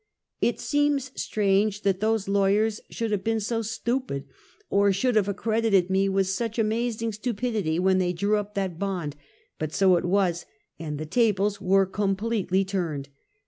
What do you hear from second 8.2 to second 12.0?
up that bond; but so it was, and the tables were